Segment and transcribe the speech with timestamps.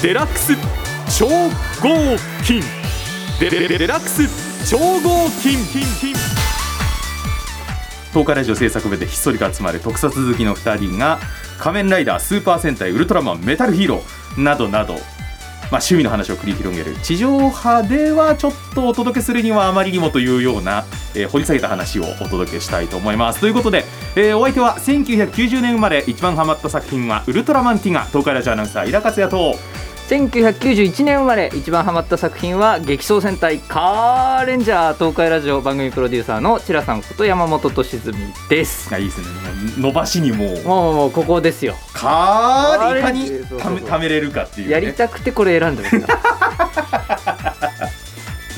[0.00, 0.52] デラックス
[1.18, 2.62] 超合金。
[3.40, 5.58] デデデデラックス超合金。
[8.10, 11.18] 東海ラジオ制作部でひっそりと集まる特撮好きの2人が
[11.58, 14.40] 仮面ライダースーパー戦隊ウルトラマンメタルヒーロー。
[14.40, 14.94] などなど。
[14.94, 15.00] まあ、
[15.82, 16.96] 趣味の話を繰り広げる。
[17.02, 23.40] 地上波ではちょっとお届けするにはあまりにもというような、えー掘り下げた話をお届けしたいと思います。
[23.40, 29.56] ということで、えーお相手は1990年生まれ一番ハマった作品はウルトラマンティガ東海ラジオアナウンサー井田克也と。
[30.08, 38.16] 1991年生まれ一番ハマった作品は激走戦隊カーレンジャー東海ラジオ番組プロデューサーのチラさんこと山本俊純
[38.48, 38.88] です。
[38.94, 39.26] あいいですね。
[39.76, 41.74] 伸ばしにもうもうもうここですよ。
[41.92, 46.18] かーでいかにためためれるかっていう、ね、やりたくてこれ選んでますか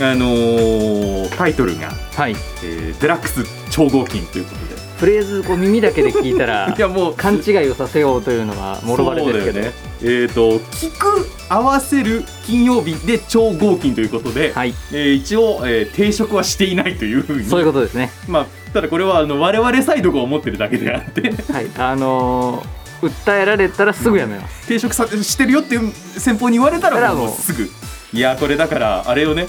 [0.02, 2.30] あのータイトルが、はい。
[2.62, 4.80] えーデラックス超合金ということで。
[5.00, 9.72] フレーズこう耳だけで聞いたら いやもう勘違いをさせようというのがもろバレですけど、ね。
[10.02, 14.74] えー、と聞く合わせる金曜日で超合金ということで、はい。
[14.92, 17.44] えー一応、えー定食はしていないというふうに。
[17.44, 18.10] そういうことですね。
[18.28, 21.30] まあ、ただこれはあの我々サイドが思ってるだけであって。
[21.52, 21.66] はい。
[21.76, 24.64] あのー訴えられたらすぐやめます。
[24.68, 27.68] 定食さしてるよっていう先方に言われたらもうすぐ。
[28.12, 29.46] いやこれだからあれをね。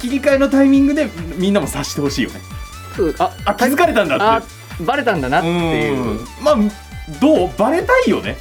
[0.00, 2.40] 切り替えのタイミングでみんなも察してほしいよね。
[3.18, 4.48] ああ気づかれたんだあって。
[4.84, 6.00] バレたんだなっていう。
[6.00, 6.26] うん。
[6.42, 6.56] まあ
[7.20, 7.50] どう？
[7.58, 8.36] バレたいよね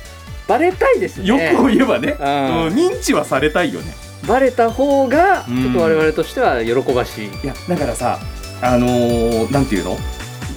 [0.52, 1.28] バレたいですね。
[1.28, 2.28] 欲を言えばね、うん。
[2.68, 3.94] うん認知はされたいよね。
[4.28, 5.64] バレた方がうん。
[5.64, 8.20] ちょっと我々としては喜ばしい、いやだからさ
[8.62, 9.98] あのーなんていうの？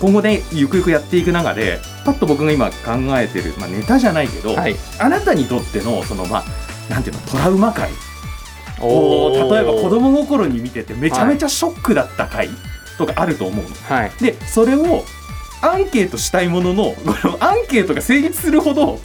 [0.00, 2.74] 今後ねゆくゆくやっていく中でパッと僕が今考
[3.18, 4.74] えてる、まあ、ネタじゃないけど、はい。
[5.00, 6.44] あなたにとってのそのまあ
[6.90, 7.22] なんていうの？
[7.22, 7.90] トラウマ回
[8.80, 9.54] おー。
[9.54, 12.48] 例えば子供心に見ててめちゃめちゃショックだった回
[12.98, 13.70] とかあると思うの。
[13.70, 14.10] はい。
[14.20, 15.04] でそれを
[15.62, 18.98] アンケートしたいもののこのアンケートが成立するほど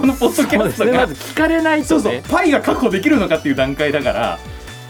[0.00, 0.92] このポッドキャストが。
[0.92, 2.12] まず聞かれないそうそう。
[2.12, 4.38] とねパイが確保できるのかっていう段階だから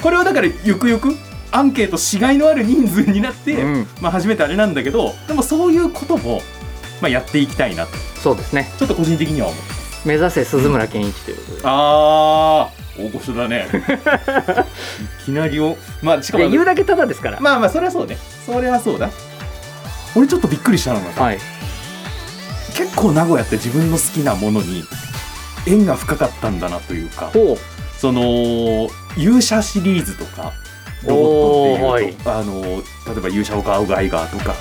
[0.03, 1.15] これはだからゆくゆく
[1.51, 3.87] アンケートしがいのある人数になって、うん。
[4.01, 6.43] まあ、初めてあれなんだけどでもそういうことも、
[7.01, 7.97] まあ、やっていきたいなと。
[8.23, 8.71] そうですね。
[8.79, 9.59] ちょっと個人的には思う。
[10.05, 13.67] 目指せ鈴村健一ということで、あー大御所だね。
[15.23, 18.17] いきなりをまあしかも言うだけただですから、まあまあそれはそうね。
[18.47, 19.11] それはそうだ。
[20.17, 21.39] 俺ちょっとびっくりしたのがさ、はい
[22.79, 24.85] 結構名古屋って自分の好きなものに
[25.67, 27.33] 縁が深かったんだなというか
[27.99, 30.53] その勇者シリーズとか
[31.05, 34.55] ロボットっていうと、あの例えば勇者オカウガイガーとか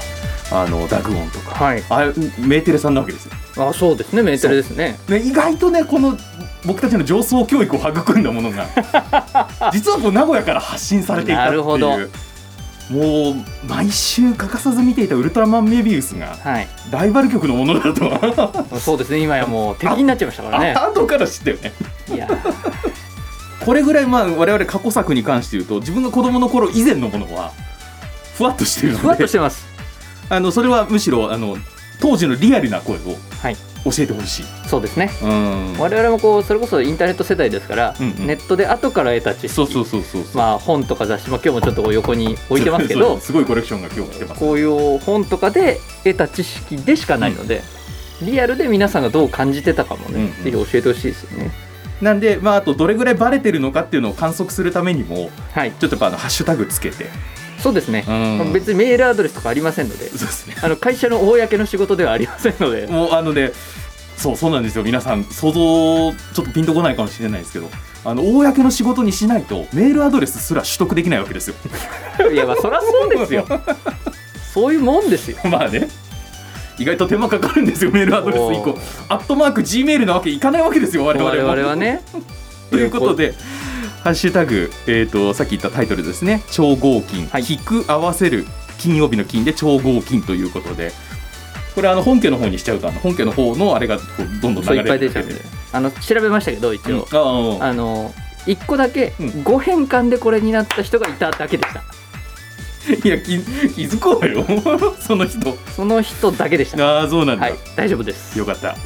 [0.52, 1.84] あのダグオンとか、はい。
[1.90, 2.08] あれ
[2.40, 5.00] メーテレさんなわけですよ、あそうですねメーテレですね。
[5.10, 6.18] ね、意外とねこの
[6.66, 8.68] 僕たちの上層教育を育んだものが
[9.74, 11.64] 実はこう名古屋から発信されていたっていう。
[11.64, 11.98] なるほど
[12.90, 13.36] もう
[13.68, 16.68] 毎週欠かさず見ていたウルトラマンメビウスがはい。
[16.90, 18.06] ライバル局のものだと。
[18.06, 19.20] は そうですね。
[19.20, 21.74] 今やもう敵になっちゃいましたからねあ後から知ったよね。
[22.14, 22.28] いや。
[23.66, 27.52] これぐらいまあ我々過去作に関して言うと自分が子供の頃以前のものは
[28.38, 29.02] ふわっとしてるので。
[29.02, 29.66] ふわっとしてます。
[30.30, 31.58] あのそれはむしろあの
[32.00, 33.18] 当時のリアルな声をはい
[33.92, 35.12] 教えてほしい、そうですね。
[35.22, 35.80] うん。
[35.80, 38.28] 我々もこうそれこそインターネット世代ですから、うんうん。
[38.28, 39.50] ネットで後から得た知識。
[39.50, 47.62] そうそうそうそうまあ本とか雑誌も今日もちょっと横に置いてますけどすごいコレクションが今日来てますこういう本とかで得た知識でしかないので、
[48.22, 50.32] リアルで皆さんがどう感じてたかもね、うんうん。
[50.44, 51.52] ぜひ教えてほしいですよね。
[52.02, 57.08] なんでまああとどれぐらいバレてるのかっていうのを観測するためにもはい、ちょっとやっぱあのハッシュタグつけて、
[57.60, 58.06] そうですね。
[58.08, 58.54] うん。
[58.54, 60.56] 別にメールアドレスとかありませんので、そうですね。
[60.62, 63.52] あの会社の公の仕事ではありませんので、 もうあのね
[64.16, 64.84] そうそうなんですよ。
[64.84, 67.70] 皆さん想像ちょっとピンとこないかもしれないですけど。
[68.06, 71.56] あの公の仕事にしないとメールアドレスすら取得できないわけですよ。
[72.32, 73.46] いやまあそりゃそうですよ。
[74.54, 75.38] そういうもんですよ。
[75.50, 75.90] まあね。
[76.80, 78.80] 意外と手間かかるんですよメールアドレス1個。
[79.10, 82.02] アットマーク Gmail なわけいかないわけですよ我々我も々はね。
[82.70, 83.34] ということで
[84.08, 86.42] ハッシュタグ、えー、とさっき言ったタイトルですね。
[86.50, 87.42] 超合金、はい。
[87.42, 88.46] 聞く合わせる
[88.78, 90.94] 金曜日の金で超合金ということで。
[91.76, 94.00] これあの本家の方にしちゃうと本家の方のあれが
[94.42, 95.36] どんどん流れいっぱい出ちゃうんで、
[95.74, 97.64] あの調べましたけど一応、うん。
[97.64, 98.14] あの
[98.46, 99.28] 一個だけうん。
[99.44, 101.82] 5変換でこれになった人がいただけでした。
[102.90, 103.40] いや気
[103.74, 104.46] 気づこうよ。
[105.06, 105.58] その人。
[105.76, 107.00] その人だけでした。
[107.00, 108.40] ああそうなんだ、はい、大丈夫です。
[108.40, 108.78] よかった。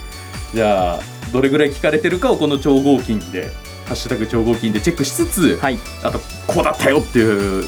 [0.51, 0.99] じゃあ
[1.31, 3.51] どれぐらい聞かれてるかをこの超合金で
[3.91, 7.65] 「ハッシュタグ超合金」でチェックしつつ、はい、あとこうだったよっていう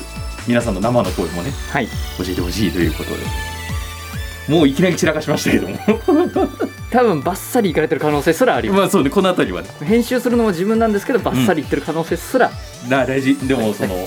[0.47, 1.87] 皆さんの生の声もねはい、
[2.17, 3.17] 教えてほしいということで。
[4.49, 5.77] もういきなり散らかしましたけども。
[6.91, 8.77] 多分バッサリいかれてる可能性すらあります。
[8.77, 9.09] まあそうね。
[9.09, 9.69] この辺りはね。
[9.79, 12.51] 編集するのも自分なんですけど、バッサリいってる可能性すら、
[12.89, 13.35] な大事。
[13.47, 14.05] でもその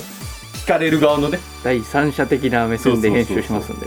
[0.53, 1.39] 聞かれる側のね。
[1.65, 3.87] 第三者的な目線で編集しますんで。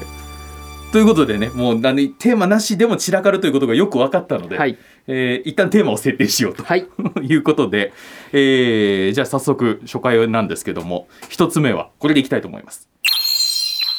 [0.92, 4.78] ということでねもうあのテーマなしでも散らかるということがよく分かったので、はい。
[5.08, 6.88] えー一旦テーマを設定しようとはい。
[7.22, 7.94] いうことで、
[8.32, 12.90] えーじゃあ早速初回なんですけども一つ目はこれでいきたいと思います。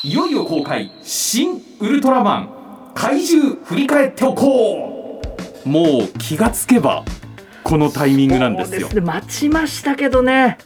[0.03, 2.51] いよいよ公開「新ウルトラマン
[2.95, 5.21] 怪獣振り返っておこ
[5.65, 7.05] う」もう気がつけば
[7.63, 8.89] このタイミングなんですよ。
[8.89, 10.59] ね待ちましたけどね。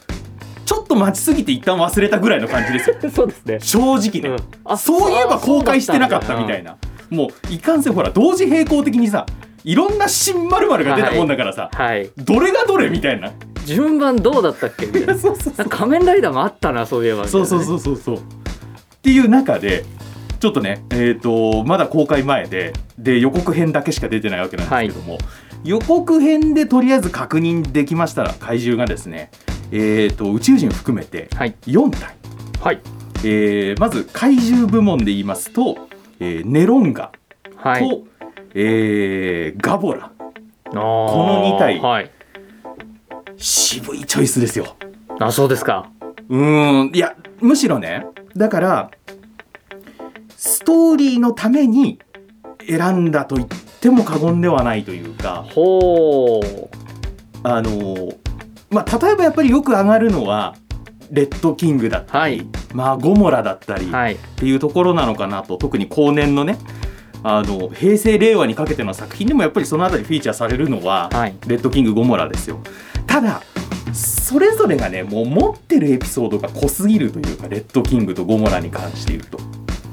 [0.65, 2.95] ちょっと待ちすぎて一旦忘れたぐらいの感じですよ。
[3.13, 3.59] そうですね。
[3.59, 4.37] 正直ね、うん。
[4.63, 6.77] あそういえば公開してなかったみたいな。
[7.09, 9.27] もういかんせんほら同時並行的にさ
[9.63, 12.09] いろんな新〇〇が出たもんだからさ、はい。
[12.17, 13.31] どれがどれみたいな
[13.65, 14.85] 順番どうだったっけ？
[14.85, 15.15] みたいな。
[15.17, 17.27] そうそうなんか仮面ライダーもあったなそういえばね。
[17.27, 18.15] そうそうそうそうそう。
[18.17, 18.19] っ
[19.01, 19.83] ていう中で
[20.39, 25.17] ちょっとねえっ、とまだ公開前でで予告編だけしか出てないわけなんですけども、
[25.63, 29.29] 予告編でとりあえず確認できましたら怪獣がですね
[29.71, 31.55] えっ、と宇宙人含めてはい。
[31.67, 32.15] 4体、
[32.61, 32.79] はい。
[33.23, 35.87] えーまず怪獣部門で言いますと、
[36.19, 37.11] えーネロンガ
[37.53, 38.03] と、はい。
[38.53, 40.11] えーガボラ。
[40.65, 40.81] この
[41.41, 41.79] の二体。
[41.79, 42.09] はい
[43.37, 44.75] 渋いチョイスですよ。
[45.19, 45.89] あそうですか。
[46.29, 46.95] うーん。
[46.95, 48.05] いやむしろね
[48.35, 48.91] だから
[50.37, 51.99] ストーリーのために
[52.67, 53.47] 選んだと言っ
[53.79, 56.69] ても過言ではないというかほう。
[57.43, 58.13] あの
[58.69, 60.55] まあ例えばやっぱりよく上がるのは
[61.11, 62.47] レッドキングだったり、はい。
[62.73, 64.17] まあゴモラだったりっはい。
[64.37, 66.57] ていうところなのかなと特に後年のね
[67.23, 71.35] あの平成令和にかけての作品でもやっぱりそのあたりフィーチャーされるのは、はい。
[71.47, 72.59] レッドキングゴモラですよ
[73.07, 73.41] ただ
[73.93, 79.39] それぞれがねもう持ってるエピソードが濃すぎるというかレッドキングとゴモラに関して言うと。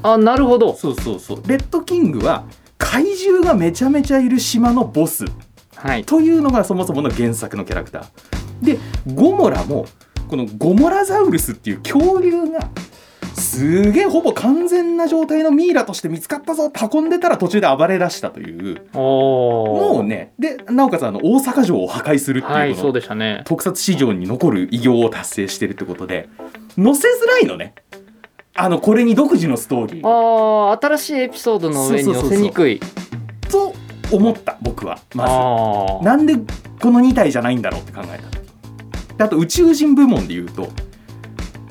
[0.02, 0.74] あなるほど。
[0.74, 1.42] そうそうそう。
[1.46, 2.44] レッドキングは
[2.78, 5.24] 怪獣がめちゃめちゃいる島のボス。
[5.76, 6.04] はい。
[6.04, 8.06] というのがそもそもの原作のキャラクター。
[8.64, 8.78] で
[9.14, 9.86] ゴモラも
[10.28, 12.70] このゴモラザウルスっていう恐竜が
[13.34, 16.70] すげえほぼ完全な状態のミイラとして見つかったぞ。
[16.92, 18.82] 運んでたら途中で暴れ出したという。
[18.94, 18.98] お
[19.94, 23.42] もうねでなおかつあの大阪城を破壊するっていうこの、はいそうでしたね。
[23.44, 26.28] 特撮史上に残る偉業を達成してるってことで
[26.76, 27.74] 載せづらいのね。
[28.54, 30.08] あのこれに独自のストーリー。
[30.08, 32.80] あー新しいエピソードの上に載せにくい。
[33.50, 33.74] と
[34.10, 36.34] 思った僕はまあずなんで
[36.80, 38.42] この2体じゃないんだろうって考えた時。
[39.16, 40.68] であと宇宙人部門でいうと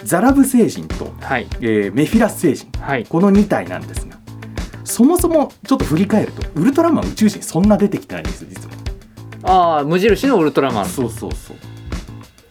[0.03, 1.47] ザラブ星人と、あはい。
[1.61, 3.05] えーメフィラス星人はい。
[3.05, 4.17] この2体なんですが
[4.83, 8.75] そもそもちょっと振り返るとウルトラマン宇宙人そんな出てきてないんですよ実は。
[9.43, 10.85] ああ無印のウルトラマン。
[10.85, 11.57] そうそうそう。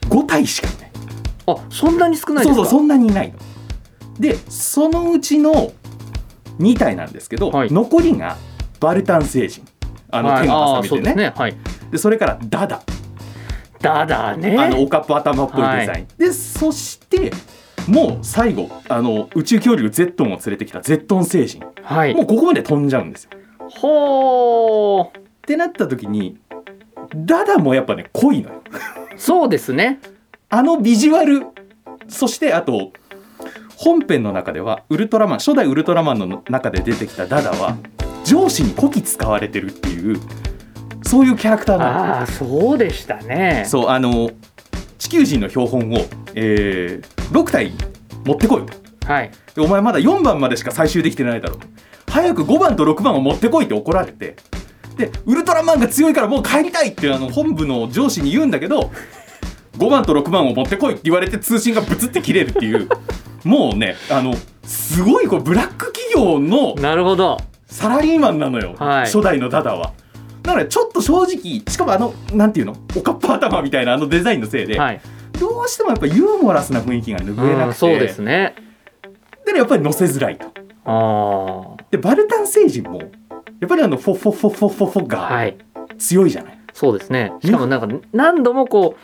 [0.08, 0.90] 5体しかいない。
[1.46, 2.54] あそんなに少ないですか？
[2.54, 3.38] そうそうそんなにいないの。
[4.18, 5.72] でそのうちの
[6.58, 7.72] 2体なんですけど、はい。
[7.72, 8.36] 残りが
[8.80, 9.64] バルタン星人。
[10.10, 10.42] あのはい。
[10.42, 11.32] 手があーそうでねね。
[11.36, 11.56] はい。
[11.90, 12.82] でそれからダダ
[13.80, 14.56] だだね。
[14.58, 16.06] あのおかっぽ頭っぽいデザイン、はい。
[16.18, 17.32] でそして
[17.88, 22.14] もう最後あの宇宙恐竜ゼットンを連れてきたゼットン星人はい。
[22.14, 23.30] もうここまで飛んじゃうんですよ。
[23.58, 25.08] ほー。
[25.08, 25.10] っ
[25.42, 26.38] てなった時に
[27.14, 28.62] ダダもやっぱね濃いのよ。
[29.16, 30.00] そうですね。
[30.48, 31.46] あのビジュアル。
[32.08, 32.92] そしてあと
[33.76, 37.78] 本編の中ではウルトラマン初代ウルトラマンの中で出てきたダダは
[38.24, 40.20] 上司にこき使われてるっていう
[41.10, 41.90] そういうキャラクターなの。
[41.90, 43.64] ああそうでしたね。
[43.66, 44.30] そうあの
[44.98, 47.72] 地球人の標本を、えー6体
[48.24, 48.66] 持ってこい。
[48.66, 48.72] と
[49.12, 49.30] はい。
[49.54, 51.58] でお前まだ4番までしか最終できてないだろう。
[52.10, 54.36] 早く5番と6番を持ってこいって怒られて。
[54.96, 58.90] でウルトラマンが強いからもう帰りたいってあの本部の上司に言うんだけど
[59.78, 62.88] 5番と6番を持ってこいって言われて通信がブツって切れるっていう。
[63.44, 67.38] もうねあのすごいこうブラック企業のなるほど。
[67.66, 69.04] サラリーマンなのよ、はい。
[69.06, 69.92] 初代のダダは。
[70.42, 72.74] だからちょっと正直しかもあのなんていうの？
[72.96, 75.00] おかっぱ頭みたいなあのデザインのせいで、はい。
[75.38, 78.54] どうしてもやっぱユーモラスな雰囲気が拭えなくて、うんそうですね。
[79.46, 80.46] でやっぱり乗せづらいと。
[80.84, 83.06] あでバルタン星人もや
[83.66, 85.56] っぱりあのフォフォフォフォフォフォがい。
[85.98, 86.58] 強いじゃない？
[86.72, 87.32] そうですね。
[87.42, 88.96] しかもなんか何度もこ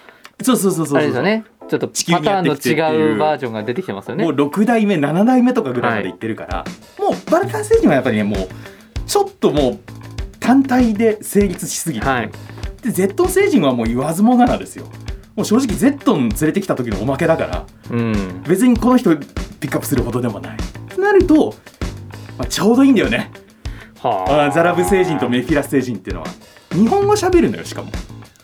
[0.42, 0.98] そうそうそうそうう。
[0.98, 1.44] あれですよね。
[1.68, 4.24] ちょっとパターンの違うバージョンが出てきてますよね。
[4.24, 6.64] もう6代目7代目とかぐらいまでいってるから、
[6.96, 8.48] もうバルタン星人はやっぱりねもう
[9.04, 9.78] ちょっともう
[10.46, 12.30] 単体で成立しすぎて、はい。
[12.80, 14.86] でゼットン星人はもう言わずもがなですよ。
[15.34, 17.66] もう正直ゼットン連れてきた時のおまけだから。
[17.90, 18.42] うん。
[18.44, 19.26] 別にこの人ピ
[19.66, 20.56] ックアップするほどでもない。
[20.88, 21.52] となると、
[22.38, 23.32] まあ、ちょうどいいんだよね。
[24.00, 24.48] はあ。
[24.48, 26.28] ーザラブ星人とメフィラス星人っていうのは。
[26.70, 27.90] 日本語喋るのよしかも。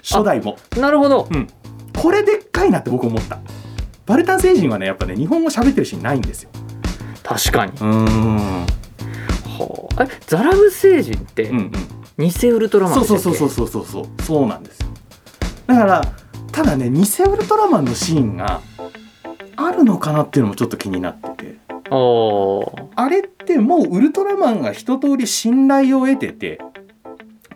[0.03, 0.59] 初代も。
[0.77, 1.29] なるほど。
[1.31, 1.47] うん。
[1.97, 3.39] これでっかいなって僕思った。
[4.07, 6.51] バルタン星人はねやっぱね日本語喋ってるシーンないんですよ。
[7.23, 7.73] 確かに。
[7.73, 8.67] うーん。
[8.67, 8.67] は
[9.97, 11.73] あえザラブ星人ってうんうん。
[12.19, 14.23] 偽ウルトラマンそうそうそうそうそうそうそう。
[14.23, 14.89] そうなんですよ。
[15.67, 16.03] だから
[16.53, 18.61] ただね偽ウルトラマンのシーンが
[19.57, 21.63] あるのかなっていうのもちょっと気になってて。
[21.95, 26.59] あれっでもうウルトラマンが一通り信頼を得てて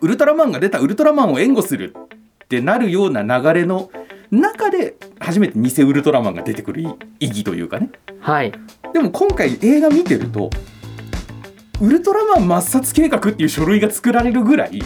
[0.01, 1.95] ウルトラマンが出たウルトラマンを援護する
[2.43, 3.89] ってなるような流れの
[4.29, 6.81] 中で初めて偽ウルトラマンが出てくる
[7.19, 7.89] 意義というかね。
[8.19, 8.51] はい。
[8.93, 10.49] でも今回映画見てると
[11.79, 14.81] ウルトラマン抹殺計画っていう書類が作られるぐらい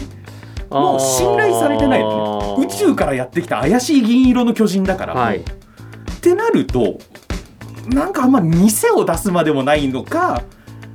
[0.70, 2.02] もう信頼されてない。
[2.02, 5.38] 宇宙からやってきた怪しい銀色の巨人だから、はい。
[5.38, 5.44] っ
[6.20, 6.98] てなると
[7.88, 10.42] なんかあんま店を出すまでもないのか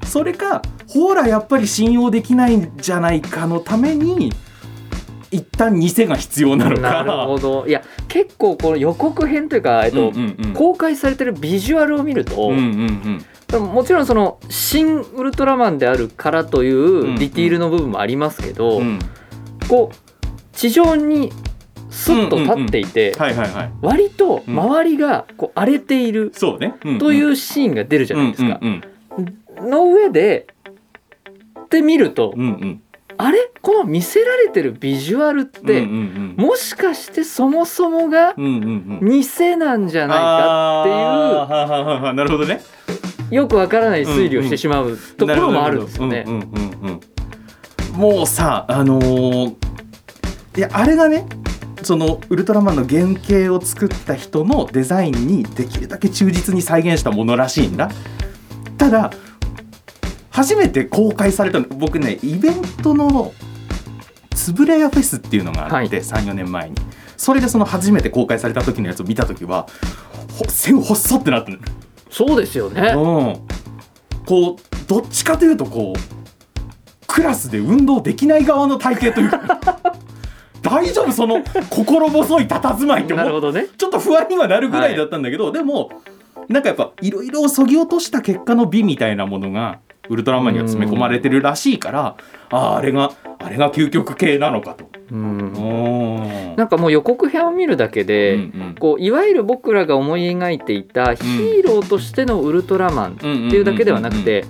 [0.06, 4.32] それかほらやっぱり信用できないんじゃないかのために
[5.30, 6.82] 一旦偽が必要なのか。
[6.82, 7.68] なるほど。
[7.68, 10.54] いや結構この予告編というか、えっとうんうんうん。
[10.54, 19.00] 公開されてるビジュアルを見ると、うんうんうんもちろんその新ウルトラマンであるからといんうディティールの部分もありますけど、うん。
[19.70, 19.96] こう
[20.54, 21.32] 地上に
[21.89, 23.16] スッと立っていて、
[23.82, 26.58] 割と周りがこう荒れていると
[27.12, 28.60] いうシーンが出るじゃないですか。
[29.62, 30.48] の上で
[31.60, 32.34] って見ると、
[33.18, 33.51] あれ？
[33.62, 42.62] この見せられてるビジュアルって、もしかしてそもそもが偽なんじゃないかっていうなるほどね
[43.30, 46.26] よくわからない推理をしてしまうところもあるんですよね。
[47.94, 49.56] もうさあのー
[50.56, 51.26] いやあれがね
[51.84, 57.92] そのウルトラマンの原型を作った人のデザインにできるだけ忠実に再現したものらしいんだ。
[58.78, 59.12] ただ
[60.30, 63.34] 初めて公開されたの僕ねイベントの
[64.32, 66.76] つぶれやフェスっていうのがあって、はい34年前に。
[67.18, 69.68] それでその初めて公開された時のやつを見た時は
[70.50, 71.58] 線細ってなったの
[72.10, 72.94] そうですよね。
[72.96, 73.48] うん、
[74.26, 79.94] こうどっちかというとこうクラスで運動できない側の体型というか
[80.62, 83.68] 大丈夫その心細い佇まいって思うね。
[83.78, 85.92] ちょっと不安にはなるぐらいだったんだけど、でも
[86.50, 92.16] なんかやっぱいろいろそぎ落とした結果の美みたいなものがウルトラマンには詰め込まれてるらしいから
[92.50, 94.90] あああれがあれが究極系なのかと。
[95.12, 95.54] うんうん
[96.58, 98.76] なんかもう予告編を見るだけで、うんうん。
[98.78, 104.44] こういわゆる僕らが思い描いていたヒーローとしてのウルトラマンっていうだけではなくて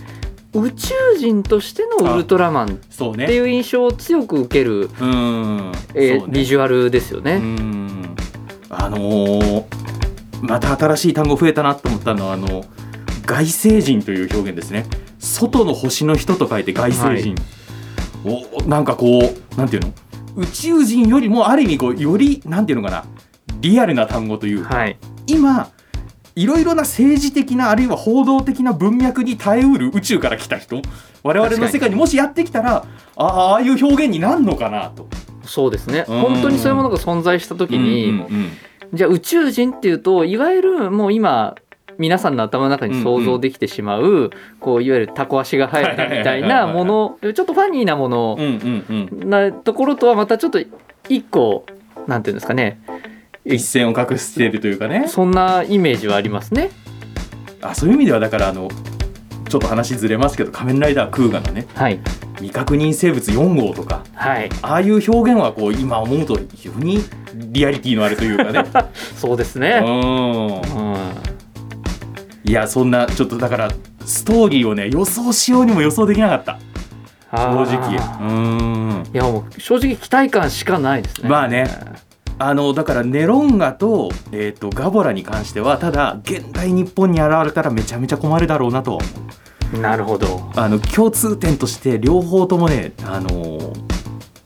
[0.53, 3.27] 宇宙人としてのウルトラマンっそうね。
[3.27, 5.71] ていう印象を強く受ける、うん。
[5.93, 6.33] えーね。
[6.33, 7.37] ビジュアルですようね。
[7.37, 8.15] ん。
[8.69, 9.63] あのー
[10.39, 12.63] また新しい単語増えたなと思ったのはあの
[13.25, 14.85] 外星人という表現ですね。
[15.17, 17.35] 外の星の人と書いて外星人、
[18.23, 19.93] おなんかこうなんていうの？
[20.37, 23.05] 宇宙人よりもある意味こうよりなんていうのかな
[23.59, 25.71] リアルな単語というか、はい、今
[26.35, 30.83] いろいろな政治的なあるいは報道的な文脈に耐えうる宇宙から来た人
[31.23, 35.07] 我々の世界にもしやってきたらああいう表現になるのかなと。
[35.43, 36.05] そうですね。
[36.07, 36.21] うん。
[36.21, 38.51] 本当にそういうものが存在した時に、うんうんうん。
[38.93, 41.55] じゃあ宇宙人っていうといわゆるもう今
[41.97, 49.29] 皆さんの頭の中に想像できてしまう、こういわゆるタコ足が生えたみたいなものちょっとファニーなものうんうんうん。
[49.29, 50.59] なところとはまたちょっと
[51.09, 51.65] 一個
[52.07, 52.79] なんていうんですかね。
[53.45, 55.07] 一線を画しているというかね。
[55.07, 56.69] そんなイメージはありますね。
[57.61, 58.69] あそういう意味ではだからあの
[59.49, 61.99] ちょっと話ずれますけど「仮面ライダークーガ」のねはい、
[62.35, 66.99] 未確認生物4号とかはい、ああいう表現はこう今思うと非常に
[67.33, 68.63] リアリティのあるというかね。
[69.15, 69.81] そうですね。
[69.83, 70.47] うん。
[70.47, 71.26] うん
[72.47, 73.71] いやそんなちょっとだから
[74.05, 76.59] ストーリーをね予想しようにも予想できなかった。
[77.29, 77.97] 正直。
[78.21, 79.03] うん。
[79.13, 81.29] いやもう正直期待感しかないですね。
[81.29, 81.69] まあね。
[82.39, 88.99] あのだからネロンガと,、えー、とガボラに関してはただ現代日本に現れたらめちゃめちゃ困るだろうなと
[89.81, 90.49] なるほど。
[90.55, 93.73] あの共通点として両方ともね,、あの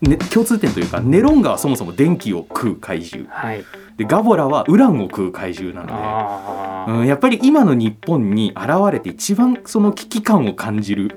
[0.02, 3.30] ね共通点というかネロンガはそもそも電気を食う怪獣。
[3.30, 3.64] はい。
[3.98, 11.12] でガボラはウランを食う怪獣なのあで、うん、やっぱり今の日本に現れて一番その危機感を感じる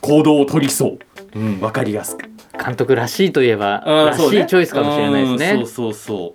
[0.00, 0.98] 行動を取りそ
[1.34, 2.24] う、うん、分かりやすく。
[2.52, 5.60] あ、監督らしいといえばらしいチョイスかもしれないですね。
[5.60, 6.34] うんそうそ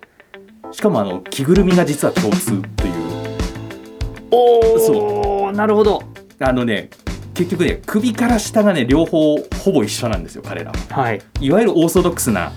[0.70, 2.92] うしかもあの着ぐるみが実は共通という
[4.30, 4.92] おそ
[5.48, 6.02] お、なるほど。
[6.38, 6.88] あのね
[7.34, 11.02] 結局ね首から下がね両方ほぼ一緒なんですよ彼らは。
[11.02, 11.20] はい。
[11.40, 12.52] いわゆるオーソドックスな、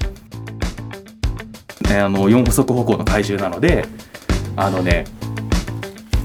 [1.90, 3.86] えーあの四足歩行の怪獣なので
[4.56, 5.06] あのね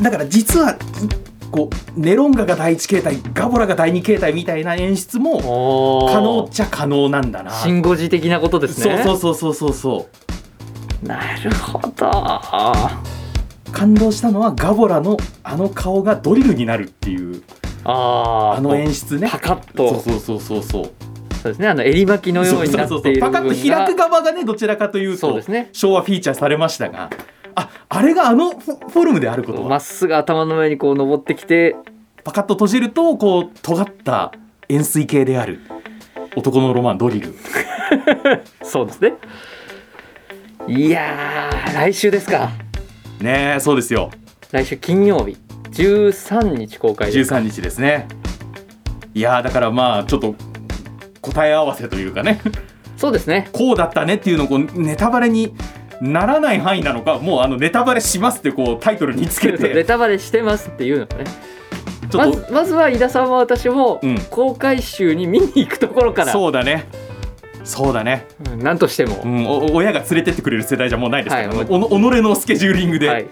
[0.02, 0.76] だから実は
[1.50, 6.08] こうネロンガが第一形態ガボラが第二形態みたいな演出も。
[6.12, 7.50] 可能っちゃ可能なんだな。
[7.50, 9.02] シンゴジ的なことですね。
[9.02, 10.08] そうそうそうそうそうそ
[11.02, 12.10] うなるほど。
[13.72, 17.42] 感動したのはガボラのあの顔がドリルになるっていう
[17.84, 18.56] ああ。
[18.56, 19.28] あの演出ね。
[19.30, 20.00] パカッと。
[20.00, 20.84] そうそうそうそうそう。
[21.42, 21.68] そうですね。
[21.68, 24.08] あの襟巻きのようになっているパカッと開くが。
[24.08, 25.70] 側がねどちらかというとね。
[25.72, 27.10] 昭和フィーチャーされましたが
[27.92, 29.68] ああれがあのフォルムであることは。
[29.68, 31.76] まっすぐ頭の上にこう登ってきて
[32.22, 34.32] パカッと閉じるとこう尖った
[34.68, 35.60] 円錐形である
[36.36, 37.34] 男のロマンドリル。
[38.62, 39.14] そうですね。
[40.68, 42.50] いやー来週ですか。
[43.20, 44.10] ねえそうですよ。
[44.52, 45.36] 来週金曜日
[45.72, 47.34] 13日公開です。
[47.34, 48.06] 13日ですね。
[49.14, 50.36] いやーだからまあちょっと
[51.20, 52.40] 答え合わせというかね。
[52.96, 53.48] そうですね。
[53.52, 55.54] こうだったねっていうのをこうネタバレに
[56.00, 61.24] ならない範囲なのかもうあのネタバレしますってこうタイトルにつけネてタバレしてますっていうのがね
[62.12, 64.18] まずまずは井田さんも私もうん。
[64.30, 66.86] 公開週に見に行くところから、そうだね。
[67.62, 71.66] そうだね、うんなんとしても、うん、お親が連れてってくれる世代じゃもうないですから、はい。
[71.68, 73.28] おの己のスケジューリングではい、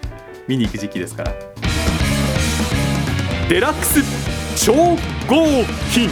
[0.47, 1.33] 見に行く時期ですから、
[3.49, 4.97] デラックス超合
[5.93, 6.11] 金。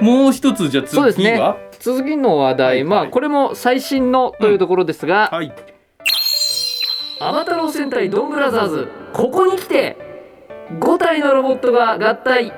[0.00, 1.40] もう一つじゃあそうですね
[1.80, 2.84] 次の話題、はいはい。
[2.84, 5.52] まあこれも最新のというところですが、はい。
[7.20, 9.96] アバタロー戦隊ドンブラザーズここに来て
[10.78, 12.52] 5体のロボットが合体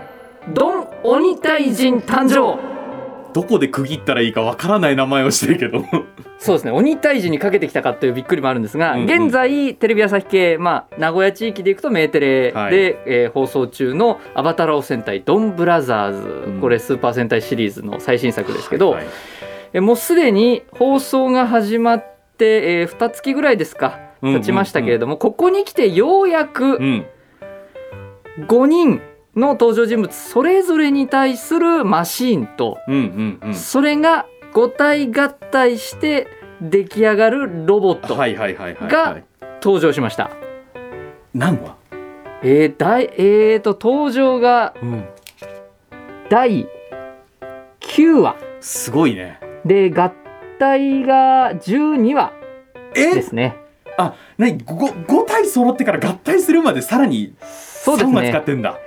[0.55, 2.72] ドン鬼退人誕生
[3.33, 5.85] どこで区切ったらいいかわからない名前をしてるけど。
[6.39, 6.71] そうですね。
[6.73, 9.25] 鬼退治にかけてきたかというびっくりもあるんですが、うんうん。
[9.25, 12.75] 現在テレビ朝日系、まあ、名古屋地域でいくとメーテレで、はい。
[12.75, 16.61] えー放送中の「アバタロー戦隊ドンブラザーズ」ん。
[16.61, 19.15] これスーパー戦隊シリーズの最新作ですけど、はいはい。
[19.75, 22.05] えもうすでに放送が始まっ
[22.37, 27.07] て、えー、2月ぐらいですか経ちましたけれども、ここに来てようやくうん。
[28.47, 29.01] 5人
[29.37, 33.55] の登場人物それぞれに対するマシーンとうんうんうん。
[33.55, 36.29] それが5体合体して
[36.61, 38.37] 出来上がるロボットがはい
[39.63, 40.31] 登場しました。
[41.35, 41.77] 何話？
[42.43, 45.05] えー、第えーと登場がうん。
[46.29, 46.67] 第
[47.81, 48.37] 9話。
[48.61, 49.41] すごいね。
[49.65, 50.13] で合
[50.59, 52.33] 体が12話
[52.95, 53.15] え？
[53.15, 53.57] ですね。
[53.97, 57.47] あ何 5, 5体揃ってから合体するまでさらに3
[57.85, 58.47] そうです話使っね。
[58.47, 58.79] てんだ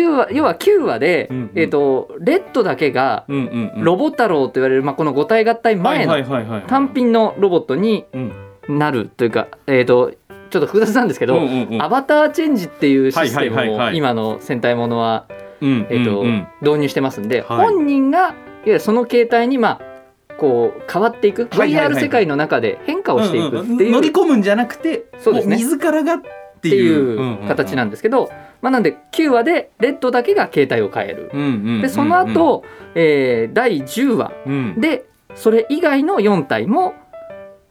[0.00, 3.84] 9話要は9話で、うんうんえーとレッドだけがうんうんうん。
[3.84, 8.32] ロボ太郎と言われる、まあ、この5体合体前の単品のロボットにうん。
[8.68, 10.12] なるというか、えー、と
[10.50, 11.82] ちょっと複雑なんですけど、うんうんうん。
[11.82, 15.26] アバターチェンジっていうシステムを今の戦隊ものは、
[15.60, 16.26] うんえーとうん。
[16.26, 17.66] うん導入してますんで、はい。
[17.66, 18.34] 本人がいわ
[18.66, 19.90] ゆるその形態にまあ
[20.38, 25.56] こう変わっていく、VR 世界の中で変化をしていくってうんうんいう,、乗り込むんじゃなくてそうですね。
[25.56, 26.20] も自らがっ
[26.60, 28.30] ていいうう形なんですけど、
[28.62, 31.30] まあ、なんで9話でレッドだけが形態を変える。
[31.32, 31.44] うんう
[31.78, 34.80] んでその後、えー第10話うん。
[34.80, 36.94] でそれ以外の4体も、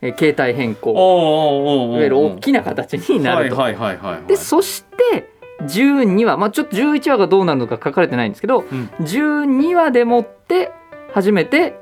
[0.01, 1.91] えー形態変更。
[1.91, 3.55] いわゆる大きな形になると。
[3.55, 4.27] はいはいはいはいはい。
[4.27, 5.29] でそして
[5.63, 8.89] 12話、まあ、ちょっと11話がどうなるのか書かれてないんですけど、うん。
[9.01, 10.71] 12話でもって
[11.13, 11.75] 初めて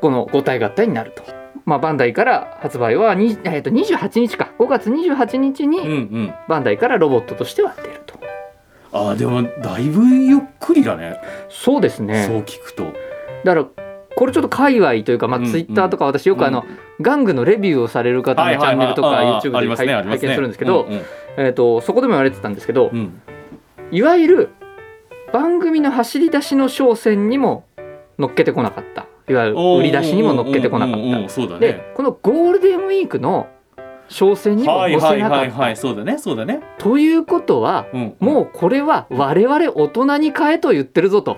[0.00, 1.22] この5体合体になると。
[1.64, 4.52] まあ、バンダイから発売はに、えー、と28日か。
[4.58, 6.34] 5月28日にん。
[6.48, 8.17] バンダイからロボットとしては出ると。
[8.92, 11.20] あーでもだいぶゆっくりだね。
[11.48, 12.92] そうですそうね聞くと。
[13.44, 13.66] だから
[14.16, 16.64] これちょっと界隈というか、まあツイッターとか私よくあの、
[17.00, 20.88] 玩具のレビューをされる方のチャンネルとか YouTube で拝見するんですけど、
[21.36, 23.22] えー、とそこでも言われてたんですけど、うん。
[23.92, 24.48] いわゆる
[25.32, 27.64] 番組の走り出しの商戦にも
[28.18, 29.06] 乗っけてこなかった。
[29.28, 31.58] いわゆる売り出しにも乗っけてこなかった。
[31.58, 33.46] でこのゴールデンウィークの
[34.08, 35.72] 商戦にも載せなかはいはい。
[35.72, 36.60] ったそうだねそうだね。
[36.78, 41.36] ということはうんもうこれは我々大人に変えと言ってるぞと。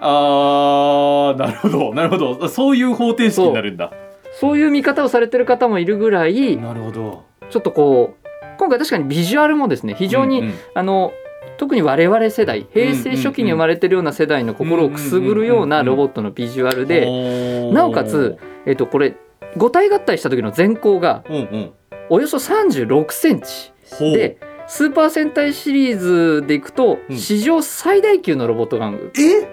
[0.00, 2.48] あーなるほどなるほど。
[2.48, 3.92] そういう方程式になるんだ。
[4.40, 7.24] そういう見方をされてる方もいるぐらいなるほど。
[7.50, 8.26] ちょっとこう
[8.58, 10.54] 今回確かにビジュアルもですね非常に、うんうん。
[10.74, 11.12] あの
[11.58, 19.14] 特に我々世代平成初期に生まれてるような世代の心をくすぐるようなロボットのビジュアルで、でなおかつ、えっと、これ
[19.56, 21.72] 5体合体した時の全高がうんうん
[22.14, 23.72] およそ36センチ。
[23.98, 27.16] でスーパー戦隊シリーズでいくとうん。
[27.16, 29.12] 史上最大級のロボット玩具。
[29.18, 29.48] え？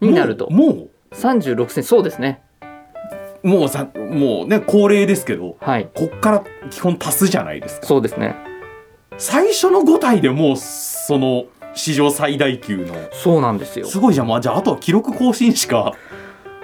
[0.00, 0.48] になると。
[0.48, 0.76] もう？
[0.76, 1.88] も36センチ。
[1.88, 2.40] そうですね。
[3.42, 5.90] うもうさもうね恒例ですけどはい。
[5.92, 7.86] こっから基本足すじゃないですか。
[7.88, 8.36] そうですね。
[9.18, 12.94] 最初の5体でもうその史上最大級の。
[13.10, 13.86] そうなんですよ。
[13.86, 15.94] すごいじゃん、まあ、じゃああとは記録更新しか。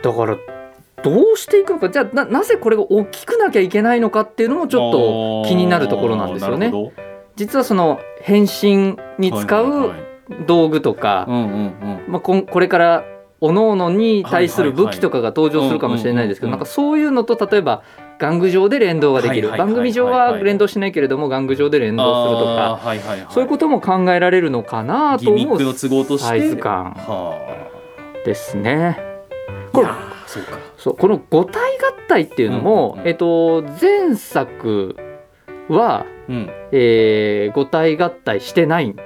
[0.00, 0.36] だから
[1.02, 4.92] どうしていくのかじゃあななぜこれが大きくなきゃいけないのかっていうのもちょっ
[5.44, 6.72] と気になるところなんですよね。
[7.36, 10.08] 実はその変身にど使うはい
[10.46, 11.26] 道具とか、
[12.20, 13.04] これから
[13.40, 17.82] 各々に対する武器とかが登場するかもしれないですけど、なんかそういうのと例えば
[18.20, 22.80] 玩具上で連動ができる、番組上は連動しないけれども玩具上で連動するとか、
[23.30, 26.92] そういうことも考えられるのかなと思うサイズ感。
[26.92, 27.38] は
[28.24, 28.98] ですね。
[28.98, 29.88] あこれ
[30.28, 30.58] そうか。
[30.76, 33.08] そうこの五体合体っていうのも、うんうんうん。
[33.08, 34.94] えっと、前作
[35.68, 38.96] はうん、えー、五体合体してないん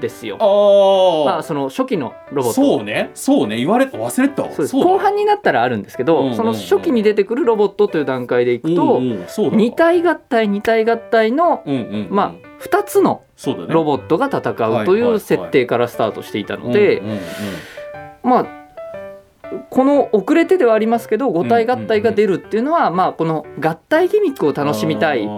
[0.00, 0.36] ですよ。
[0.40, 2.54] あまあ、その初期のロボット。
[2.54, 3.10] そうね。
[3.14, 3.56] そうね。
[3.56, 6.36] 言われた忘れてた後半になったらあるんですけど、うんうんうん。
[6.36, 9.28] その初期に出てくるロボットという段階でいくと、うんうん。
[9.28, 12.08] そうだわ二体合体二体合体の、うんうんうん。
[12.10, 13.22] まあ、2つの
[13.68, 17.00] ロボットが戦うとはいう設定からスタートしていたので、
[18.24, 18.63] まあ
[19.70, 25.28] この遅れてではありますけど五体合体が出るっていうのは、まあ、この合体ギミックを楽しみたい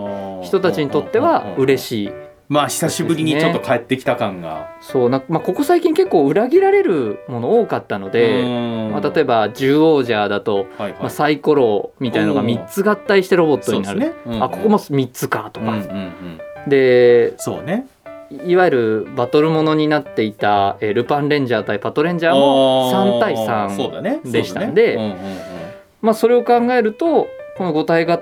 [0.42, 2.10] 人たちにとっては嬉いしい。
[2.48, 8.44] まあ久しぶりにちょっと帰ってきた感が、そうな、まあ、ここ最近結構裏切られるもの多かったので、
[8.92, 11.00] まあ、例えば獣王者だと、ば、はいはい。
[11.00, 14.12] まあ、サイコロみたいなのが3つ合体してロボットになる、ね。
[14.26, 14.42] うんうん。
[14.44, 16.68] あここも3つかとか、うんうんうん。
[16.68, 17.88] でそうね
[18.30, 24.20] いわゆるバトルものになっていた、えールパンレンジャー対パトレンジャーも3対3そうだね。
[24.24, 24.98] でしたんで
[26.14, 28.18] それを考えるとこの五体合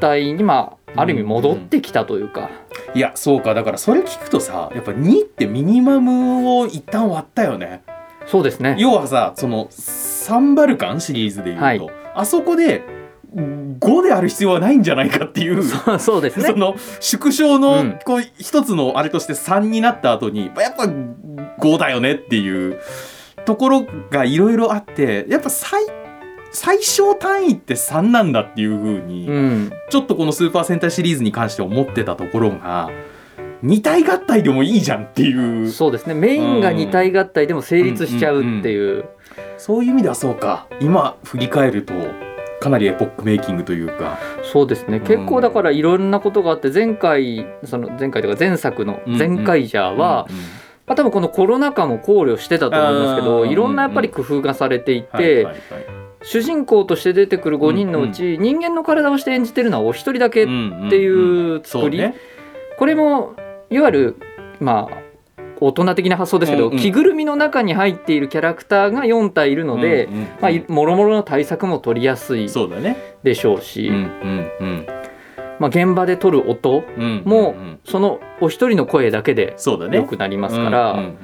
[0.00, 2.50] 体にまあある意味戻ってきたというか、うんうん
[2.94, 3.52] いやそうか。
[3.52, 7.82] だからそれ聞くとさやっぱ2ってミニマムを一旦割ったよね。
[8.26, 8.76] そうですね。
[8.78, 11.80] 要はさそのサンバルカンシリーズでいうと、はい。
[12.14, 12.82] あそこで
[13.34, 15.62] 5である必要はないんじゃないかっていう。
[15.98, 16.46] そうですね。
[16.46, 17.98] その縮小のうん。
[18.04, 22.80] こう一つのあれとして3になった後にやっぱ5だよねっていう
[23.44, 25.82] ところがいろいろあってやっぱ最
[26.50, 29.72] 最小単位って3なんだっていう風に、うん。
[29.90, 32.90] ちょっとこのスーパー戦隊シリーズに関して思ってたところが
[33.62, 35.70] 2体合体でもいいじゃんっていう。
[35.70, 36.14] そうですね。
[36.14, 39.04] メインが二体合体でも成立しちゃうっていう、
[39.58, 40.66] そういう意味ではそうか。
[40.80, 41.92] 今振り返ると
[42.60, 44.18] かなりエポックメイキングというか。
[44.42, 45.00] そうですね。
[45.00, 50.42] 結構だからいろんなことがあって前回その前回というか前作の「前回ジャーは」うんうん。
[50.86, 53.52] まあ、多分このコロナ禍も考慮してたと思いますけあどー。
[53.52, 55.46] いろんなやっぱり工夫がされていて、
[56.22, 62.02] 主人公として出てくる5人のうち、人間の体をして演じてるのはお一人だけ、っていう作り。
[62.78, 63.34] これも
[63.68, 64.16] いわゆる
[64.60, 65.07] まあ
[65.60, 66.78] 大人的な発想ですけど、うんうん。
[66.78, 70.08] 着ぐるみの中に入っているキャラクターが4体いるので、
[70.40, 72.96] まあ、いもろもろの対策も取りやすいそうだね。
[73.22, 74.86] でしょうし、うんうん
[75.58, 77.44] まあ、現場で撮る音うんうんもうん。
[77.44, 79.96] うんそのお一人の声だけでそうだね。
[79.96, 81.14] 良くなりますから、うんうんうん。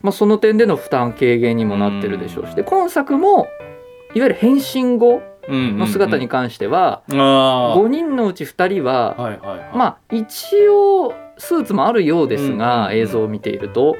[0.00, 3.46] まあ、その点での負担軽減にもなってるでしょうし、うんで今作も
[4.14, 9.70] いわゆる変身後の姿に関しては、あ5人のうち2人は、あはいはいはい。
[9.76, 13.96] まあ一応スーツもあるようですが、うん映像を見ていると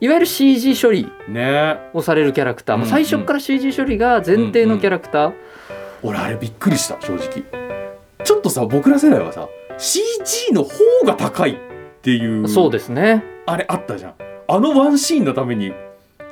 [0.00, 1.78] いわゆる CG 処理ね。
[1.92, 5.32] をされるキャラクター、もう最初から CG 処理が前提のキャラクター、
[6.02, 7.44] 俺あれびっくりした正直。
[8.24, 10.70] ちょっとさ僕ら世代はさ CG の方
[11.04, 11.56] が高いっ
[12.02, 12.48] ていう。
[12.48, 13.22] そうですね。
[13.46, 14.14] あれあったじゃん。
[14.48, 15.72] あのワンシーンのために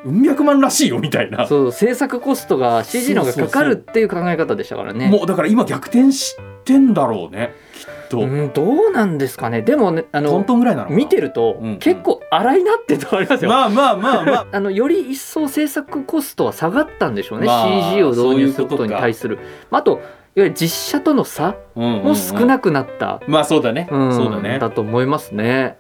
[0.05, 1.47] うん百万らしいよみたいな。
[1.47, 5.09] そう制作コストが CG の方がかかるっていう考え方でしたからね。
[5.09, 9.63] もうだから今逆転してんだろうねきっと、うん、どうなんですかね。
[9.63, 11.79] でもねあトンのトンぐらいなの見てると、うんうん。
[11.79, 13.51] 結構荒いなってとこありますよ。
[13.51, 14.47] まあまあまあまあ。
[14.53, 19.39] あのより一層制作コストは下がったんでしょうね、まあ CG を導入することに対する。
[19.71, 20.01] あといわ
[20.37, 24.59] ゆる実写との差も少くなくなった、まあそうだね、うんそうだね。
[24.59, 25.77] だと思いますね。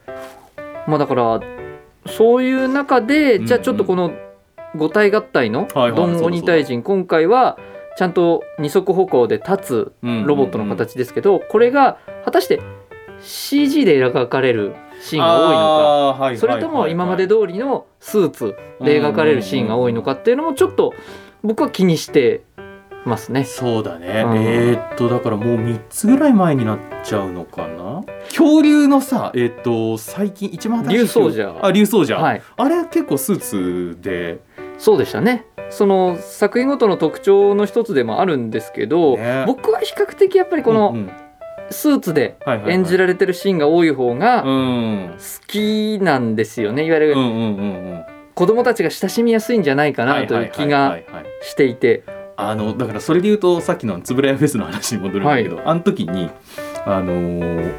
[0.86, 1.40] まあだから
[2.08, 4.12] そういう中で、じゃあちょっとこの
[4.76, 7.58] 五体合体のドンゴニ大臣今回は
[7.96, 12.60] ちゃんと二足歩行で立つロボットの形ですけど、これが果たして
[13.20, 20.94] CG で描かれるシーンが多いのか、それとも今まで通りのスーツで描かれるシーンが多いのかっていうのもちょっと
[21.42, 22.42] 僕は気にして
[23.04, 23.44] ますね。
[23.44, 24.36] そうだね、うん。
[24.36, 28.04] えーっとだからもう3つぐらい前になっちゃうのかな？
[28.28, 34.40] 恐竜のさえーっと最近一番新しい竜奏者あ竜奏者、はい、あれ結構スーツで、
[34.78, 35.46] そうでしたね。
[35.70, 39.44] その作品ごとの特徴の一つでもあるんですけど、ね。
[39.46, 41.10] 僕は比較的やっぱりこのうんうん。
[41.70, 45.16] スーツで演じられてるシーンが多い方が好うん。
[45.46, 46.86] きなんですよね。
[46.86, 47.14] いわゆる
[48.34, 50.96] 子供たちが親しみやすいんじゃないかなという気が
[51.42, 52.04] していて、
[52.40, 56.30] あのだからそれで言うとさっきのつぶらやフェスの話に戻るんだけど、あの時に
[56.86, 57.74] あのー、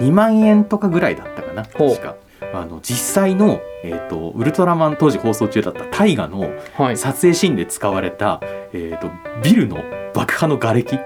[0.00, 2.16] 2万円とかぐらいだったかな確か。
[2.54, 8.40] あの実際の、えー、とウルトラマン当時放送中だった大河のはい、撮影シーンで使われた、
[8.72, 9.10] えー、と
[9.42, 9.82] ビルの
[10.14, 10.98] 爆破の瓦礫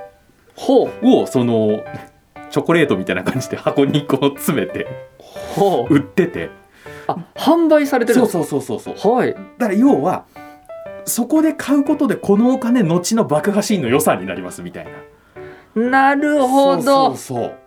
[0.55, 0.91] ほう。
[1.03, 1.85] をその
[2.51, 4.87] チョコレートみたいな感じで箱にこう詰めて
[5.91, 6.51] 売ってて。
[7.09, 9.15] あ販売されてるんそうそうそうそうそう。
[9.17, 9.35] はい。
[9.59, 10.27] だから要は
[11.07, 14.87] そこで買うことでこのお金後の爆破シーンの予算になりますみたい
[15.77, 15.91] な。
[15.91, 17.17] なるほど。
[17.17, 17.59] そう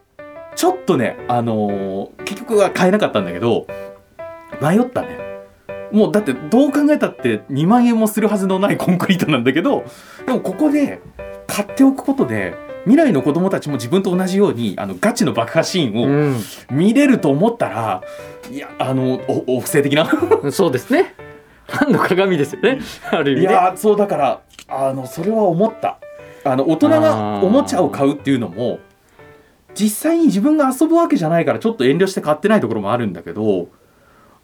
[0.56, 3.66] ちょっとねあのー結局は買えなかったんだけど
[4.62, 5.18] 迷ったね。
[5.92, 9.86] もうだってどう考えたって2万円もするはずのないコンクリートなんだけど
[10.26, 11.02] でもここで
[11.48, 16.40] 買っておくことで未来の子供たちも自分と同じようにあのガチの爆破シーンを
[16.72, 18.02] 見れると思ったら、
[18.52, 20.10] いやあのおお布施的な。
[20.52, 21.14] そうですね
[21.70, 22.80] ファンの鏡ですよね。
[23.12, 26.00] ある意味いねやそうだからあのそれは思った。
[26.44, 28.80] あの大人がおもちゃを買うっていうのも
[29.76, 33.68] 実際に自分が遊ぶわけじゃないからちょっと遠慮して買ってないところもあるんだけど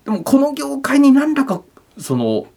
[0.03, 1.61] でもこの業界に何らか
[1.97, 2.47] その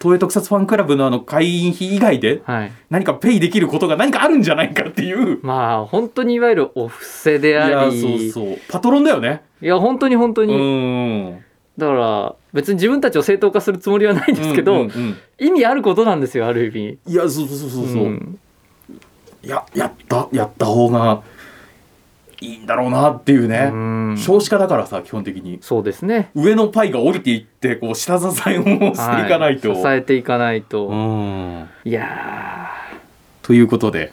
[0.00, 2.72] 東映特撮ファンクラブのあの会員費以外ではい。
[2.90, 5.40] 何かペイできることが何かあるんじゃないかっていう。
[5.42, 8.58] まあ本当にいわゆるお布施でいあやりそうそう。
[8.68, 9.42] パトロンだよね。
[9.60, 11.44] いや本当に本当うに、ん
[11.78, 15.16] だから別に自分たちを正当化するつもりはないですけど、うんうんうん。
[15.38, 16.98] 意味あることなんですよある意味。
[17.06, 18.38] いやそうそうそうそう、ん。
[19.42, 21.22] いややったやった方が
[22.40, 24.16] いいんだろうなっていうね、うん。
[24.18, 25.58] 少子化だからさ基本的に。
[25.60, 26.30] そうですね。
[26.34, 31.68] 上のパイが降りていってこう下支えをしていかないと、は支えていかないと、うん。
[31.84, 32.70] いや
[33.42, 34.12] ということで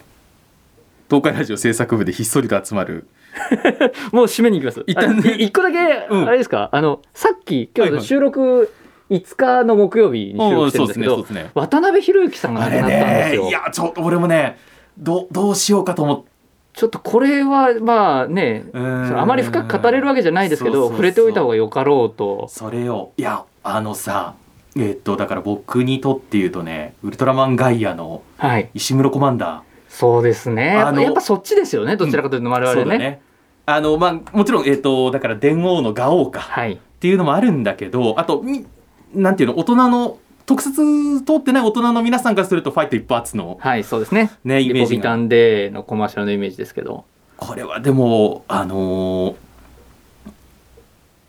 [1.13, 3.07] 東海ラジオ制作部でひっそりと集まる。
[3.53, 4.83] ー もう締めに行きます。
[4.87, 5.35] 一旦ね。
[5.37, 6.27] 一個だけうん。
[6.27, 8.01] あれですか、あのさっき今はいはい。
[8.01, 8.73] 日収録
[9.11, 11.51] 5日の木曜日に収録してるんですけど、ね。
[11.53, 13.43] 渡辺裕之さんがあれ亡くなったんですよ。
[13.43, 14.57] ねいやちょっと俺もね
[14.97, 16.31] どどうしようかと思って
[16.73, 22.47] ちょっとこれはまあねあまり深く語れるわけじゃないですけど触れておいた方がよかろうと。
[22.49, 24.33] それをいやあのさ
[24.75, 28.71] えっとだから僕にとって言うとねウルトラマンガイアのはい。
[28.73, 30.73] 石室コマンダーそうですね。
[30.73, 33.21] やあのっぱやっぱそっちですよねどちらかというと我々ね,、ね。
[33.67, 36.73] あのまあもちろんえっ、とだから電王のガオウかはい。
[36.73, 38.65] っていうのもあるんだけどあとみ
[39.13, 44.31] なんていうの大人の特撮通ってない大人の皆さんからするとファイト一発のはいそうですね。
[44.43, 45.15] ねイメージが。
[45.27, 47.05] デーのコマーシャルのイメージですけど。
[47.37, 49.35] これはでもあのー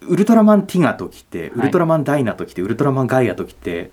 [0.07, 3.91] ウルトラマンティガときてウルトラマンダイナときて、ウルトラマンガイアときて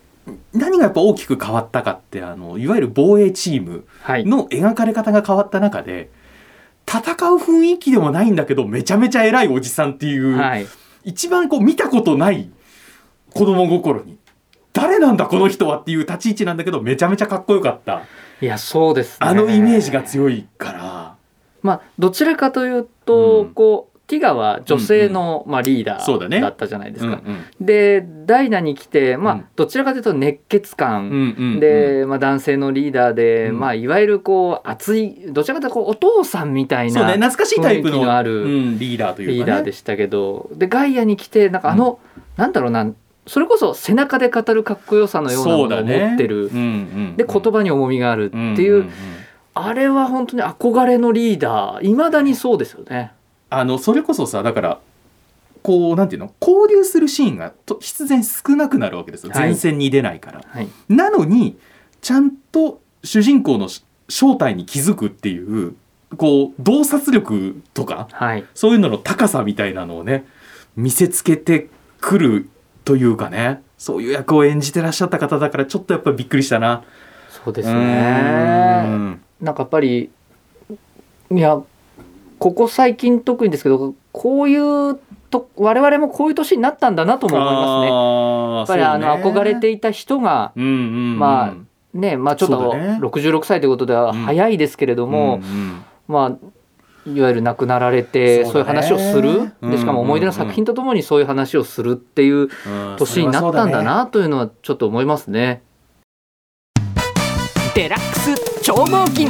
[0.54, 4.26] 何がやっぱ大きく変わったかってあのいわゆる防衛チームはい。
[4.26, 6.10] の描かれ方が変わった中で
[6.88, 10.68] 戦う雰囲気でもないんだけどめちゃめちゃ偉いおじさんっていう、はい。
[11.04, 12.50] 一番こう見たことない
[13.34, 14.18] 子供心に
[14.74, 18.04] 誰なんだこの人はっていう立ち位置なんだけどめちゃめちゃかっこよかった。
[18.42, 19.18] いやそうですね。
[19.20, 21.16] あのイメージが強いから。
[21.62, 23.54] まあどちらかというと、うん。
[23.54, 27.22] こうティガは女性の、まあ、リーダーだったじゃないですか。
[27.26, 29.46] うんでダイナに来て、まあうん。
[29.56, 33.60] どちらかというと熱血感、で、まあ、男性のリーダーで、うん。
[33.60, 42.00] まあ、いわゆるこう熱いどちらかというとこうお父さんみたいな懐かしいタイプのあるうん、リーダーというか、ね、リーダーでしたけど、でガイアに来てなんかあの、
[42.38, 42.92] なんだろうな
[43.28, 46.50] それこそ背中で語るかっこよさのようなものを持ってる、
[47.16, 48.90] で言葉に重みがあるっていう、
[49.54, 53.14] あれは本当に憧れのリーダーいまだにそうですよね。
[53.52, 54.80] あのそれこそさだから
[55.62, 56.34] こうなんていうの？
[56.42, 59.32] 交流するシーンがと必然少なくなるわけですよ。
[59.32, 59.42] はい。
[59.42, 61.60] 前線に出ないから、はい、なのに
[62.02, 65.76] ちゃんと主人公のし正体に気づくっていう
[66.18, 68.46] こう洞察力とかはい。
[68.56, 70.26] そういうのの高さみたいなのをね
[70.76, 72.50] 見せつけてくる
[72.86, 76.84] というかねそういう役を演じてらっしゃった方だからちょっとやっぱりびっくりしたな。
[77.30, 78.82] そうですうね。
[78.88, 79.22] ん。
[79.42, 80.10] なんかやっぱり
[81.32, 81.62] いや
[82.42, 85.00] ここ最近特にですけどこういう
[85.30, 88.82] と我々もこういう年になったんだなとも思いますね。
[88.82, 90.76] ややっぱりあの憧れていた人がうんうんう
[91.18, 93.00] ん、まあねまあちょっとそうだね。
[93.00, 99.54] 66歳ということでは早いですけれども、うんうんまあいわゆる亡くなられてそうういう話をする。
[99.62, 99.70] うん。
[99.70, 102.50] でしかも思い出の作品とともにそういう話をするっていううん。
[102.98, 105.62] 年になったんだなというのはちょっと思いますね。
[107.76, 109.30] デラックス超合金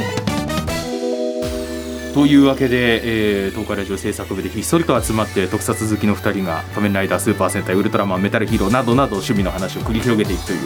[2.12, 10.58] というわけで、えー、東海ラジオ制作部でひっそりと集まって特撮好きの2人が「仮面ライダースーパー戦隊ウルトラマンメタルヒーロー」などなど趣味の話を繰り広げていくという。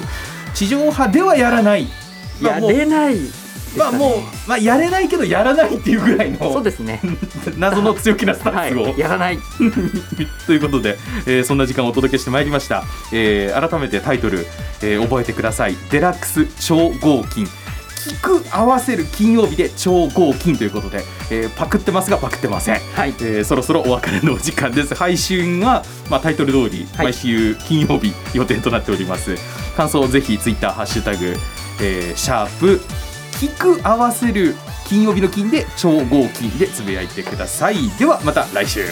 [0.55, 1.87] 地上波ではやらない、
[2.41, 3.47] まあやれないね。
[3.77, 7.01] まあもう、まあ、やれないけどやらないっていうぐらいのそうですね。
[7.59, 9.39] 謎の強気なスタはンスを、い、やらない。
[10.47, 14.47] ということで、えーそんな時間をお届けしてまいりました、えー改めてタイトル、
[14.83, 17.47] えー覚えてください「デラックス超合金」
[18.07, 23.11] 聞く合わせる金曜日で超合金ということで、えーパクってますがパクってません、はい。
[23.21, 24.95] えーそろそろお別れのお時間です。
[24.97, 27.07] 配信は、まあ、タイトル通りはい。
[27.07, 29.35] 毎週金曜日予定となっております、
[29.77, 31.37] 感想をぜひツイッターハッシュタグ、
[31.81, 32.81] えーシャープ
[33.41, 34.57] 聞く合わせる
[34.89, 37.89] 金曜日の金で超合金でつぶやいてください。
[37.99, 38.87] ではまた来週